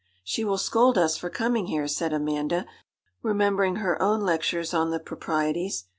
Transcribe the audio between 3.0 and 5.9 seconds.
remembering her own lectures on the proprieties.